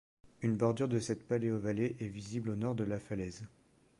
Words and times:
Une 0.41 0.57
bordure 0.57 0.87
de 0.87 0.97
cette 0.97 1.27
paléovallée 1.27 1.95
est 1.99 2.07
visible 2.07 2.49
au 2.49 2.55
nord 2.55 2.73
de 2.73 2.83
la 2.83 2.97
falaise. 2.97 3.45